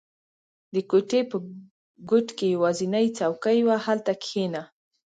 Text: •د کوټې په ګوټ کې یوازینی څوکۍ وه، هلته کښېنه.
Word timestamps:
•د 0.73 0.75
کوټې 0.89 1.21
په 1.31 1.37
ګوټ 2.09 2.27
کې 2.37 2.45
یوازینی 2.55 3.05
څوکۍ 3.17 3.59
وه، 3.67 3.75
هلته 3.85 4.11
کښېنه. 4.23 4.61